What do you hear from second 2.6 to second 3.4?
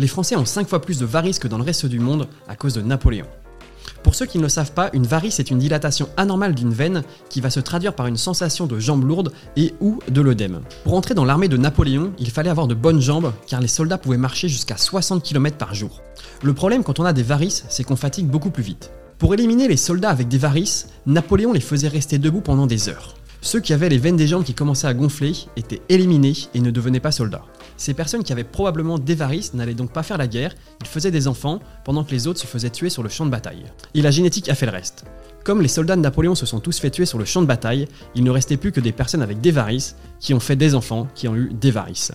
de Napoléon.